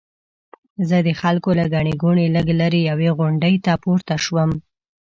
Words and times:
زه 0.89 0.97
د 1.07 1.09
خلکو 1.21 1.49
له 1.59 1.65
ګڼې 1.73 1.93
ګوڼې 2.03 2.25
لږ 2.35 2.47
لرې 2.59 2.81
یوې 2.89 3.09
غونډۍ 3.17 3.55
ته 3.65 3.71
پورته 3.83 4.15
شوم. 4.25 4.51